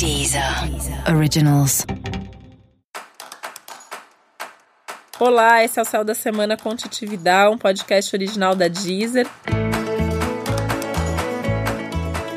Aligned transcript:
Deezer 0.00 0.42
Originals. 1.14 1.84
Olá, 5.18 5.62
esse 5.62 5.78
é 5.78 5.82
o 5.82 5.84
Céu 5.84 6.02
da 6.02 6.14
Semana 6.14 6.56
com 6.56 6.74
Titividade, 6.74 7.54
um 7.54 7.58
podcast 7.58 8.16
original 8.16 8.56
da 8.56 8.66
Deezer. 8.66 9.26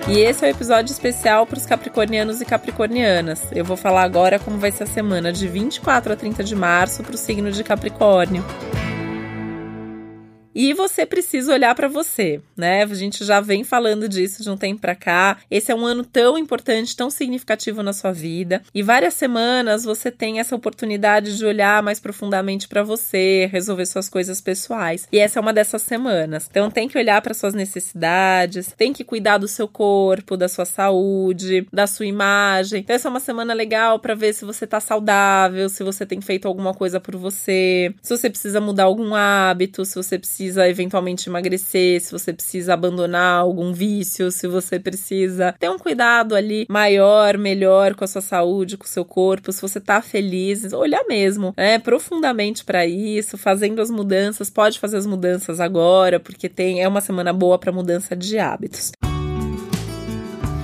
E 0.10 0.20
esse 0.20 0.44
é 0.44 0.50
o 0.50 0.52
um 0.52 0.54
episódio 0.54 0.92
especial 0.92 1.48
para 1.48 1.58
os 1.58 1.66
capricornianos 1.66 2.42
e 2.42 2.46
capricornianas. 2.46 3.42
Eu 3.54 3.64
vou 3.64 3.78
falar 3.78 4.04
agora 4.04 4.38
como 4.40 4.58
vai 4.58 4.74
ser 4.74 4.84
a 4.84 4.88
semana 4.88 5.32
de 5.32 5.48
24 5.48 6.12
a 6.12 6.16
30 6.18 6.44
de 6.44 6.58
março 6.58 7.02
para 7.02 7.16
o 7.16 7.18
signo 7.18 7.50
de 7.50 7.64
Capricórnio. 7.64 8.44
E 10.56 10.74
você 10.74 11.06
precisa 11.06 11.54
olhar 11.54 11.74
para 11.74 11.88
você, 11.88 12.42
né? 12.56 12.84
A 12.84 12.88
gente 12.94 13.26
já 13.26 13.42
vem 13.42 13.64
falando 13.64 14.08
disso 14.08 14.44
de 14.44 14.50
um 14.50 14.58
tempo 14.58 14.82
para 14.82 14.96
cá. 14.96 15.38
Esse 15.50 15.72
é 15.72 15.76
um 15.76 15.86
ano 15.86 16.04
tão 16.04 16.38
importante, 16.38 16.96
tão 16.96 17.10
significativo 17.10 17.82
na 17.82 17.94
sua 17.94 18.12
vida. 18.12 18.62
E 18.74 18.84
várias 18.84 19.16
semanas 19.16 19.84
você 19.84 20.12
tem 20.12 20.40
essa 20.40 20.56
oportunidade 20.56 21.38
de 21.38 21.46
olhar 21.46 21.82
mais 21.82 22.00
profundamente 22.00 22.68
para 22.68 22.84
você, 22.84 23.50
resolver 23.52 23.86
suas 23.86 24.08
coisas 24.08 24.40
pessoais. 24.40 25.08
E 25.12 25.18
essa 25.18 25.40
é 25.40 25.42
uma 25.42 25.54
dessas 25.54 25.82
semanas. 25.82 26.48
Então 26.50 26.70
tem 26.70 26.88
que 26.88 26.98
olhar 26.98 27.22
para 27.22 27.34
suas 27.34 27.54
necessidades, 27.54 28.74
tem 28.78 28.94
que 28.94 29.04
cuidar 29.04 29.40
do 29.40 29.48
seu 29.48 29.68
corpo, 29.68 30.38
da 30.38 30.48
sua 30.48 30.66
saúde, 30.66 31.68
da 31.74 31.88
sua 31.88 32.06
imagem. 32.06 32.82
Então 32.82 32.96
essa 32.96 33.08
é 33.08 33.12
uma 33.12 33.20
semana 33.20 33.54
legal 33.54 34.00
para 34.00 34.14
ver 34.14 34.34
se 34.34 34.46
você 34.46 34.68
tá 34.68 34.80
saudável, 34.80 35.68
se 35.70 35.84
você 35.84 36.06
tem 36.06 36.22
feito 36.22 36.48
alguma 36.48 36.74
coisa 36.74 37.00
por 37.00 37.16
você, 37.16 37.94
se 38.02 38.16
você 38.16 38.30
precisa 38.30 38.62
mudar 38.62 38.84
algum 38.84 39.16
hábito, 39.16 39.84
se 39.86 39.96
você 39.96 40.20
precisa 40.20 40.43
precisa 40.44 40.68
eventualmente 40.68 41.30
emagrecer, 41.30 42.02
se 42.02 42.12
você 42.12 42.34
precisa 42.34 42.74
abandonar 42.74 43.40
algum 43.40 43.72
vício, 43.72 44.30
se 44.32 44.48
você 44.48 44.80
precisa 44.80 45.56
ter 45.58 45.70
um 45.70 45.80
cuidado 45.80 46.36
ali 46.36 46.66
maior, 46.70 47.38
melhor 47.38 47.96
com 47.96 48.04
a 48.04 48.08
sua 48.08 48.22
saúde, 48.22 48.78
com 48.78 48.84
o 48.84 48.88
seu 48.88 49.06
corpo, 49.06 49.52
se 49.52 49.62
você 49.62 49.80
tá 49.80 50.02
feliz, 50.02 50.74
olhar 50.74 51.04
mesmo, 51.08 51.54
né, 51.56 51.80
profundamente 51.80 52.66
para 52.66 52.86
isso, 52.86 53.38
fazendo 53.38 53.82
as 53.82 53.90
mudanças, 53.90 54.50
pode 54.50 54.80
fazer 54.80 54.98
as 54.98 55.06
mudanças 55.06 55.60
agora, 55.60 56.20
porque 56.20 56.50
tem 56.50 56.82
é 56.82 56.88
uma 56.88 57.02
semana 57.02 57.32
boa 57.32 57.58
para 57.58 57.72
mudança 57.72 58.16
de 58.16 58.38
hábitos. 58.38 58.92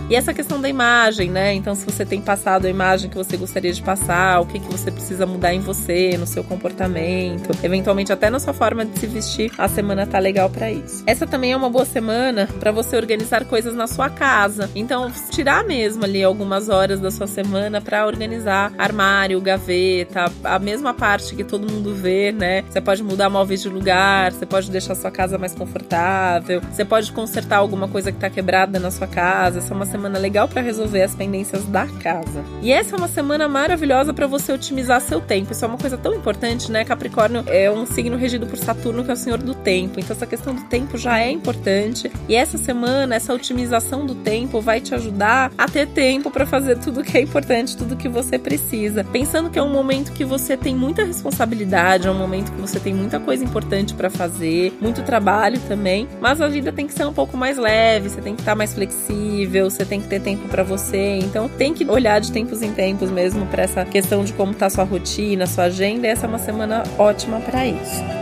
E 0.10 0.16
essa 0.16 0.34
questão 0.34 0.60
da 0.60 0.68
imagem, 0.68 1.30
né? 1.30 1.54
Então, 1.54 1.76
se 1.76 1.86
você 1.86 2.04
tem 2.04 2.20
passado 2.20 2.66
a 2.66 2.70
imagem 2.70 3.12
que 3.12 3.16
você 3.16 3.38
gostaria 3.38 3.72
de 3.72 3.80
passar, 3.80 4.40
o 4.42 4.46
que, 4.48 4.60
que 4.60 4.66
você 4.66 4.90
precisa 4.90 5.24
mudar 5.24 5.54
em 5.54 5.60
você, 5.60 6.18
no 6.18 6.26
seu 6.26 6.44
comportamento, 6.44 7.52
eventualmente 7.62 8.12
até 8.12 8.28
na 8.28 8.40
sua 8.40 8.52
forma 8.52 8.84
de 8.84 8.98
se 8.98 9.06
vestir, 9.06 9.52
a 9.56 9.68
semana 9.68 10.08
tá 10.08 10.18
legal 10.18 10.50
para 10.50 10.72
isso. 10.72 11.04
Essa 11.06 11.28
também 11.28 11.52
é 11.52 11.56
uma 11.56 11.70
boa 11.70 11.86
semana 11.86 12.50
para 12.60 12.72
você 12.72 12.98
organizar 12.98 13.46
coisas 13.46 13.76
na 13.76 13.86
sua 13.86 14.10
casa. 14.10 14.68
Então, 14.74 15.12
tirar 15.30 15.64
mesmo 15.64 16.04
ali 16.04 16.24
algumas 16.24 16.70
horas 16.70 17.00
da 17.00 17.12
sua 17.12 17.28
semana 17.28 17.80
para 17.80 18.08
organizar 18.08 18.74
armário, 18.80 19.40
gaveta, 19.40 20.26
a 20.44 20.58
mesma 20.58 20.92
parte 20.92 21.36
que 21.36 21.44
todo 21.44 21.72
mundo 21.72 21.94
vê, 21.94 22.32
né? 22.32 22.64
Você 22.64 22.82
pode 22.82 23.04
mudar 23.04 23.30
móveis 23.30 23.62
de 23.62 23.70
lugar, 23.70 24.32
você 24.32 24.48
pode 24.48 24.72
deixar 24.72 24.96
sua 24.96 25.12
casa 25.12 25.38
mais 25.38 25.54
confortável, 25.54 26.62
você 26.62 26.84
pode 26.84 27.12
consertar 27.12 27.58
alguma 27.58 27.88
coisa 27.88 28.12
que 28.12 28.18
tá 28.18 28.28
quebrada 28.28 28.80
na 28.80 28.90
sua 28.90 29.06
casa. 29.06 29.60
Essa 29.60 29.72
é 29.72 29.76
uma 29.76 29.86
semana 29.86 29.99
semana 30.00 30.18
legal 30.18 30.48
para 30.48 30.62
resolver 30.62 31.02
as 31.02 31.14
pendências 31.14 31.66
da 31.66 31.86
casa. 31.86 32.42
E 32.62 32.72
essa 32.72 32.96
é 32.96 32.98
uma 32.98 33.10
semana 33.10 33.50
maravilhosa 33.50 34.14
para 34.14 34.28
você 34.28 34.54
otimizar 34.54 35.02
seu 35.02 35.20
tempo. 35.20 35.52
Isso 35.52 35.66
é 35.66 35.68
uma 35.68 35.78
coisa 35.78 35.98
tão 35.98 36.16
importante, 36.16 36.72
né? 36.72 36.86
Capricórnio 36.86 37.44
é 37.48 37.70
um 37.70 37.86
signo 37.86 38.16
regido 38.16 38.48
por 38.48 38.58
Saturno, 38.58 39.04
que 39.04 39.12
é 39.12 39.14
o 39.14 39.18
senhor 39.18 39.40
do 39.40 39.54
tempo. 39.54 40.00
Então 40.00 40.16
essa 40.16 40.26
questão 40.26 40.56
do 40.56 40.64
tempo 40.64 40.98
já 40.98 41.20
é 41.20 41.30
importante. 41.30 42.10
E 42.30 42.36
essa 42.36 42.58
semana, 42.58 43.16
essa 43.16 43.34
otimização 43.34 44.06
do 44.06 44.16
tempo 44.16 44.62
vai 44.62 44.80
te 44.80 44.96
ajudar 44.96 45.52
a 45.58 45.68
ter 45.68 45.86
tempo 45.88 46.32
para 46.32 46.46
fazer 46.46 46.78
tudo 46.78 47.04
que 47.04 47.18
é 47.18 47.22
importante, 47.22 47.76
tudo 47.76 47.98
que 47.98 48.08
você 48.08 48.40
precisa. 48.40 49.04
Pensando 49.04 49.50
que 49.50 49.60
é 49.60 49.62
um 49.62 49.72
momento 49.72 50.14
que 50.14 50.24
você 50.24 50.56
tem 50.56 50.74
muita 50.74 51.04
responsabilidade, 51.04 52.08
é 52.08 52.12
um 52.12 52.18
momento 52.18 52.54
que 52.54 52.62
você 52.62 52.80
tem 52.80 52.94
muita 52.94 53.20
coisa 53.20 53.44
importante 53.44 53.94
para 53.94 54.10
fazer, 54.10 54.74
muito 54.80 55.04
trabalho 55.04 55.60
também, 55.68 56.08
mas 56.22 56.40
a 56.40 56.48
vida 56.48 56.72
tem 56.72 56.88
que 56.88 56.94
ser 56.94 57.06
um 57.06 57.14
pouco 57.14 57.36
mais 57.36 57.58
leve, 57.58 58.10
você 58.10 58.22
tem 58.22 58.34
que 58.34 58.42
estar 58.42 58.56
mais 58.56 58.74
flexível, 58.74 59.70
você 59.70 59.86
tem 59.90 60.00
que 60.00 60.08
ter 60.08 60.22
tempo 60.22 60.48
para 60.48 60.64
você. 60.64 61.18
Então 61.18 61.50
tem 61.50 61.74
que 61.74 61.84
olhar 61.90 62.22
de 62.22 62.32
tempos 62.32 62.62
em 62.62 62.72
tempos 62.72 63.10
mesmo 63.10 63.46
para 63.48 63.64
essa 63.64 63.84
questão 63.84 64.24
de 64.24 64.32
como 64.34 64.54
tá 64.54 64.70
sua 64.70 64.84
rotina, 64.84 65.48
sua 65.48 65.66
agenda. 65.66 66.08
E 66.08 66.10
essa 66.10 66.26
é 66.26 66.30
uma 66.30 66.40
semana 66.40 66.84
ótima 66.98 67.40
para 67.42 67.66
isso. 67.66 68.19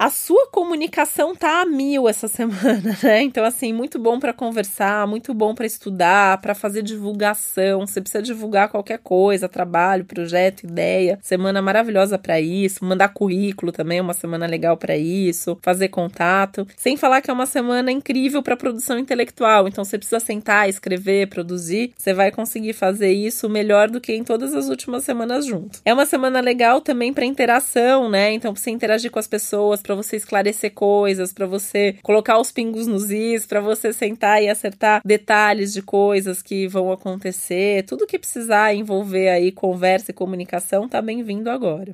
A 0.00 0.08
sua 0.08 0.46
comunicação 0.46 1.36
tá 1.36 1.60
a 1.60 1.66
mil 1.66 2.08
essa 2.08 2.26
semana, 2.26 2.96
né? 3.02 3.20
Então, 3.20 3.44
assim, 3.44 3.70
muito 3.70 3.98
bom 3.98 4.18
para 4.18 4.32
conversar, 4.32 5.06
muito 5.06 5.34
bom 5.34 5.54
para 5.54 5.66
estudar, 5.66 6.40
para 6.40 6.54
fazer 6.54 6.80
divulgação. 6.80 7.86
Você 7.86 8.00
precisa 8.00 8.22
divulgar 8.22 8.70
qualquer 8.70 8.96
coisa, 9.00 9.46
trabalho, 9.46 10.06
projeto, 10.06 10.62
ideia. 10.62 11.18
Semana 11.20 11.60
maravilhosa 11.60 12.16
para 12.16 12.40
isso. 12.40 12.82
Mandar 12.82 13.10
currículo 13.10 13.72
também 13.72 13.98
é 13.98 14.00
uma 14.00 14.14
semana 14.14 14.46
legal 14.46 14.74
para 14.74 14.96
isso. 14.96 15.58
Fazer 15.60 15.88
contato. 15.88 16.66
Sem 16.78 16.96
falar 16.96 17.20
que 17.20 17.30
é 17.30 17.34
uma 17.34 17.44
semana 17.44 17.92
incrível 17.92 18.42
para 18.42 18.56
produção 18.56 18.98
intelectual. 18.98 19.68
Então, 19.68 19.84
você 19.84 19.98
precisa 19.98 20.18
sentar, 20.18 20.66
escrever, 20.66 21.28
produzir. 21.28 21.92
Você 21.98 22.14
vai 22.14 22.30
conseguir 22.30 22.72
fazer 22.72 23.12
isso 23.12 23.50
melhor 23.50 23.90
do 23.90 24.00
que 24.00 24.14
em 24.14 24.24
todas 24.24 24.54
as 24.54 24.70
últimas 24.70 25.04
semanas 25.04 25.44
juntos. 25.44 25.82
É 25.84 25.92
uma 25.92 26.06
semana 26.06 26.40
legal 26.40 26.80
também 26.80 27.12
para 27.12 27.26
interação, 27.26 28.08
né? 28.08 28.32
Então, 28.32 28.54
pra 28.54 28.62
você 28.62 28.70
interagir 28.70 29.10
com 29.10 29.18
as 29.18 29.26
pessoas 29.26 29.82
para 29.90 29.96
você 29.96 30.14
esclarecer 30.14 30.72
coisas, 30.72 31.32
para 31.32 31.46
você 31.46 31.96
colocar 32.00 32.38
os 32.38 32.52
pingos 32.52 32.86
nos 32.86 33.10
is, 33.10 33.44
para 33.44 33.60
você 33.60 33.92
sentar 33.92 34.40
e 34.40 34.48
acertar 34.48 35.02
detalhes 35.04 35.72
de 35.72 35.82
coisas 35.82 36.40
que 36.40 36.68
vão 36.68 36.92
acontecer. 36.92 37.82
Tudo 37.82 38.06
que 38.06 38.16
precisar 38.16 38.72
envolver 38.72 39.30
aí 39.30 39.50
conversa 39.50 40.12
e 40.12 40.14
comunicação 40.14 40.88
tá 40.88 41.02
bem-vindo 41.02 41.50
agora. 41.50 41.90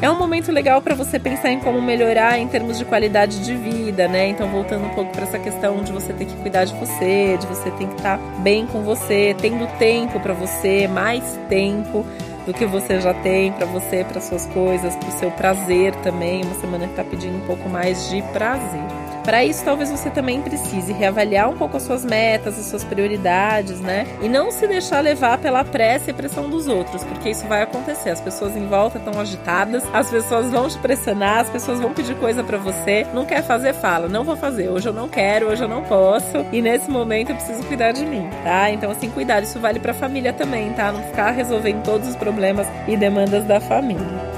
É 0.00 0.08
um 0.08 0.16
momento 0.16 0.52
legal 0.52 0.80
para 0.80 0.94
você 0.94 1.18
pensar 1.18 1.50
em 1.50 1.58
como 1.58 1.82
melhorar 1.82 2.38
em 2.38 2.46
termos 2.46 2.78
de 2.78 2.84
qualidade 2.84 3.44
de 3.44 3.54
vida, 3.56 4.06
né? 4.06 4.28
Então, 4.28 4.48
voltando 4.48 4.86
um 4.86 4.94
pouco 4.94 5.10
para 5.12 5.24
essa 5.24 5.38
questão 5.38 5.82
de 5.82 5.92
você 5.92 6.12
ter 6.12 6.24
que 6.24 6.36
cuidar 6.36 6.64
de 6.64 6.74
você, 6.76 7.36
de 7.36 7.46
você 7.46 7.70
ter 7.72 7.86
que 7.86 7.96
estar 7.96 8.16
tá 8.16 8.24
bem 8.38 8.64
com 8.66 8.82
você, 8.82 9.36
tendo 9.42 9.66
tempo 9.76 10.18
para 10.20 10.32
você, 10.32 10.86
mais 10.86 11.38
tempo 11.48 12.06
do 12.46 12.52
que 12.54 12.66
você 12.66 13.00
já 13.00 13.14
tem 13.14 13.52
para 13.52 13.66
você, 13.66 14.04
para 14.04 14.20
suas 14.20 14.46
coisas, 14.46 14.96
para 14.96 15.08
o 15.08 15.12
seu 15.12 15.30
prazer 15.30 15.94
também. 15.96 16.42
Uma 16.44 16.54
semana 16.54 16.86
que 16.86 16.92
está 16.92 17.04
pedindo 17.04 17.36
um 17.36 17.46
pouco 17.46 17.68
mais 17.68 18.08
de 18.10 18.22
prazer. 18.32 18.99
Para 19.24 19.44
isso, 19.44 19.64
talvez 19.64 19.90
você 19.90 20.10
também 20.10 20.40
precise 20.40 20.92
reavaliar 20.92 21.48
um 21.48 21.56
pouco 21.56 21.76
as 21.76 21.82
suas 21.82 22.04
metas, 22.04 22.58
as 22.58 22.66
suas 22.66 22.84
prioridades, 22.84 23.80
né? 23.80 24.06
E 24.22 24.28
não 24.28 24.50
se 24.50 24.66
deixar 24.66 25.00
levar 25.00 25.38
pela 25.38 25.64
pressa 25.64 26.10
e 26.10 26.14
pressão 26.14 26.48
dos 26.48 26.66
outros, 26.66 27.04
porque 27.04 27.30
isso 27.30 27.46
vai 27.46 27.62
acontecer. 27.62 28.10
As 28.10 28.20
pessoas 28.20 28.56
em 28.56 28.66
volta 28.66 28.98
estão 28.98 29.20
agitadas, 29.20 29.84
as 29.92 30.10
pessoas 30.10 30.50
vão 30.50 30.68
te 30.68 30.78
pressionar, 30.78 31.40
as 31.40 31.50
pessoas 31.50 31.80
vão 31.80 31.92
pedir 31.92 32.14
coisa 32.16 32.42
para 32.42 32.58
você. 32.58 33.06
Não 33.12 33.24
quer 33.24 33.42
fazer, 33.42 33.74
fala. 33.74 34.08
Não 34.08 34.24
vou 34.24 34.36
fazer. 34.36 34.68
Hoje 34.68 34.88
eu 34.88 34.92
não 34.92 35.08
quero, 35.08 35.48
hoje 35.48 35.62
eu 35.62 35.68
não 35.68 35.82
posso. 35.82 36.44
E 36.52 36.62
nesse 36.62 36.90
momento 36.90 37.30
eu 37.30 37.36
preciso 37.36 37.62
cuidar 37.64 37.92
de 37.92 38.04
mim, 38.04 38.28
tá? 38.42 38.70
Então, 38.70 38.90
assim, 38.90 39.10
cuidado. 39.10 39.44
Isso 39.44 39.60
vale 39.60 39.78
para 39.80 39.94
família 39.94 40.32
também, 40.32 40.72
tá? 40.72 40.90
Não 40.90 41.02
ficar 41.02 41.30
resolvendo 41.30 41.82
todos 41.82 42.08
os 42.08 42.16
problemas 42.16 42.66
e 42.88 42.96
demandas 42.96 43.44
da 43.44 43.60
família. 43.60 44.29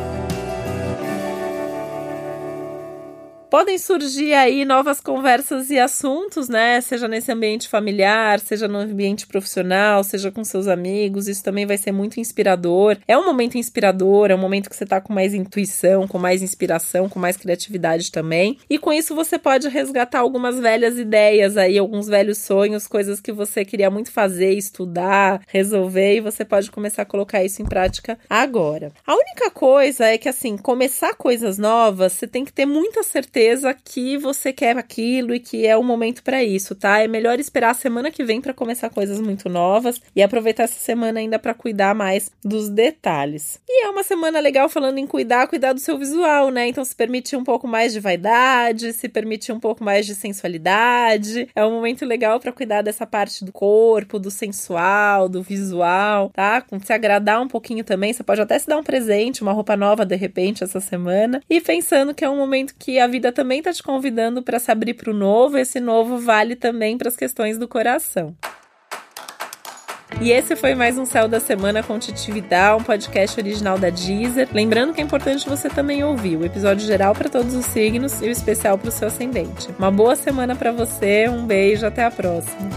Podem 3.53 3.77
surgir 3.77 4.33
aí 4.33 4.65
novas 4.65 4.99
conversas 4.99 5.69
e 5.69 5.79
assuntos, 5.79 6.49
né? 6.49 6.81
Seja 6.81 7.07
nesse 7.07 7.31
ambiente 7.31 7.69
familiar, 7.69 8.41
seja 8.41 8.67
no 8.67 8.79
ambiente 8.79 9.27
profissional, 9.27 10.03
seja 10.03 10.31
com 10.31 10.43
seus 10.43 10.67
amigos. 10.67 11.29
Isso 11.29 11.45
também 11.45 11.67
vai 11.67 11.77
ser 11.77 11.93
muito 11.93 12.19
inspirador. 12.19 12.97
É 13.07 13.15
um 13.15 13.27
momento 13.27 13.59
inspirador, 13.59 14.31
é 14.31 14.35
um 14.35 14.39
momento 14.39 14.71
que 14.71 14.75
você 14.75 14.87
tá 14.87 15.03
com 15.03 15.13
mais 15.13 15.35
intuição, 15.35 16.09
com 16.09 16.19
mais 16.19 16.41
inspiração, 16.41 17.11
com 17.11 17.19
mais 17.19 17.37
criatividade 17.37 18.11
também. 18.11 18.57
E 18.71 18.79
com 18.79 18.91
isso 18.91 19.15
você 19.15 19.39
pode 19.39 19.69
resgatar 19.69 20.21
algumas 20.21 20.59
velhas 20.59 20.97
ideias 20.97 21.59
aí, 21.59 21.77
alguns 21.77 22.09
velhos 22.09 22.39
sonhos, 22.39 22.87
coisas 22.87 23.21
que 23.21 23.33
você 23.33 23.67
queria 23.67 23.91
muito 23.91 24.11
fazer, 24.11 24.55
estudar, 24.55 25.43
resolver, 25.47 26.17
e 26.17 26.21
você 26.23 26.43
pode 26.43 26.71
começar 26.71 27.03
a 27.03 27.05
colocar 27.05 27.45
isso 27.45 27.61
em 27.61 27.67
prática 27.67 28.19
agora. 28.31 28.93
A 29.07 29.15
única 29.15 29.51
coisa 29.51 30.07
é 30.07 30.17
que 30.17 30.31
assim, 30.31 30.57
começar 30.57 31.13
coisas 31.17 31.59
novas, 31.59 32.15
você 32.15 32.27
tem 32.27 32.47
que 32.47 32.53
ter 32.53 32.65
muita 32.65 33.03
certeza 33.03 33.42
certeza 33.43 33.75
que 33.75 34.17
você 34.17 34.53
quer 34.53 34.77
aquilo 34.77 35.35
e 35.35 35.41
que 35.41 35.67
é 35.67 35.77
o 35.77 35.83
momento 35.83 36.23
para 36.23 36.45
isso, 36.45 36.77
tá? 36.77 37.01
É 37.01 37.09
melhor 37.09 37.41
esperar 37.41 37.71
a 37.71 37.75
semana 37.75 38.11
que 38.11 38.23
vem 38.23 38.41
para 38.41 38.55
começar 38.55 38.89
coisas 38.89 39.21
muito 39.21 39.49
novas 39.49 40.01
e 40.15 40.23
aproveitar 40.23 40.65
essa 40.65 40.79
semana 40.79 41.19
ainda 41.19 41.39
para 41.39 41.53
cuidar 41.53 41.95
mais 41.95 42.31
dos 42.45 42.69
detalhes. 42.69 43.61
E 43.69 43.85
é 43.85 43.91
uma 43.91 44.05
semana 44.05 44.39
legal 44.39 44.69
falando 44.69 44.99
em 44.99 45.07
cuidar, 45.07 45.49
cuidar 45.49 45.73
do 45.73 45.81
seu 45.81 45.99
visual, 45.99 46.51
né? 46.51 46.69
Então 46.69 46.85
se 46.85 46.95
permitir 46.95 47.37
um 47.37 47.43
pouco 47.43 47.67
mais 47.67 47.93
de 47.93 47.99
vaidade, 47.99 48.93
se 48.93 49.09
permitir 49.09 49.53
um 49.53 49.59
pouco 49.59 49.83
mais 49.83 50.07
de 50.07 50.15
sensualidade. 50.15 51.49
É 51.55 51.65
um 51.65 51.73
momento 51.73 52.05
legal 52.05 52.39
para 52.39 52.53
cuidar 52.53 52.83
dessa 52.83 53.07
parte 53.07 53.45
do 53.45 53.51
corpo, 53.51 54.21
do 54.21 54.31
sensual, 54.31 55.29
do 55.29 55.43
visual, 55.43 56.31
tá? 56.31 56.61
Com 56.61 56.79
se 56.79 56.93
agradar 56.93 57.43
um 57.43 57.49
pouquinho 57.49 57.83
também, 57.83 58.13
você 58.13 58.23
pode 58.23 58.41
até 58.41 58.57
se 58.59 58.69
dar 58.69 58.79
um 58.79 58.85
presente, 58.85 59.43
uma 59.43 59.53
roupa 59.53 59.77
nova 59.77 60.07
de 60.07 60.15
repente 60.15 60.63
essa 60.63 60.81
semana 60.81 61.43
e 61.51 61.61
pensando 61.61 62.15
que 62.15 62.25
é 62.25 62.31
um 62.31 62.37
momento 62.37 62.75
que 62.79 63.01
a 63.01 63.07
vida 63.09 63.32
Também 63.33 63.59
está 63.59 63.73
te 63.73 63.83
convidando 63.83 64.43
para 64.43 64.59
se 64.59 64.71
abrir 64.71 64.95
para 64.95 65.11
o 65.11 65.15
novo. 65.15 65.59
Esse 65.59 65.81
novo 65.81 66.19
vale 66.19 66.55
também 66.55 66.97
para 66.97 67.09
as 67.09 67.17
questões 67.17 67.59
do 67.59 67.67
coração. 67.67 68.37
E 70.21 70.31
esse 70.31 70.55
foi 70.55 70.75
mais 70.75 70.99
um 70.99 71.05
Céu 71.05 71.27
da 71.27 71.41
Semana 71.41 71.83
com 71.83 71.99
Titividade, 71.99 72.81
um 72.81 72.85
podcast 72.85 73.41
original 73.41 73.79
da 73.79 73.91
Deezer. 73.91 74.49
Lembrando 74.53 74.93
que 74.93 75.01
é 75.01 75.05
importante 75.05 75.49
você 75.49 75.69
também 75.69 76.05
ouvir 76.05 76.37
o 76.37 76.45
episódio 76.45 76.87
geral 76.87 77.15
para 77.15 77.29
todos 77.29 77.55
os 77.55 77.65
signos 77.67 78.21
e 78.21 78.27
o 78.27 78.31
especial 78.31 78.79
para 78.79 78.89
o 78.89 78.93
seu 78.93 79.09
ascendente. 79.09 79.69
Uma 79.79 79.91
boa 79.91 80.15
semana 80.15 80.55
para 80.55 80.71
você, 80.71 81.29
um 81.29 81.45
beijo, 81.45 81.87
até 81.87 82.05
a 82.05 82.11
próxima. 82.11 82.71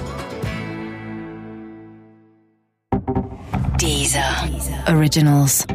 Deezer. 3.78 4.50
Deezer. 4.50 4.96
Originals. 4.96 5.68